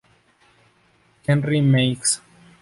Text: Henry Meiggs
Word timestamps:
Henry 1.27 1.61
Meiggs 1.61 2.17